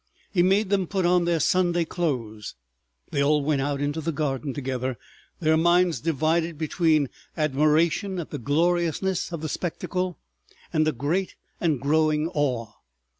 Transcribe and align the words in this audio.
He 0.33 0.41
made 0.41 0.71
them 0.71 0.87
put 0.87 1.05
on 1.05 1.25
their 1.25 1.39
Sunday 1.39 1.85
clothes. 1.85 2.55
They 3.11 3.21
all 3.21 3.43
went 3.43 3.61
out 3.61 3.79
into 3.79 4.01
the 4.01 4.11
garden 4.11 4.51
together, 4.51 4.97
their 5.39 5.55
minds 5.57 5.99
divided 6.01 6.57
between 6.57 7.07
admiration 7.37 8.17
at 8.17 8.31
the 8.31 8.39
gloriousness 8.39 9.31
of 9.31 9.41
the 9.41 9.47
spectacle 9.49 10.17
and 10.73 10.87
a 10.87 10.91
great 10.91 11.35
and 11.59 11.79
growing 11.79 12.27
awe. 12.33 12.71